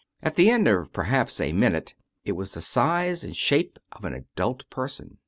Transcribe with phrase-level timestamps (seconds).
[0.23, 1.93] At the end of' perhaps a minute
[2.25, 5.19] it was the size and shape of an adult person.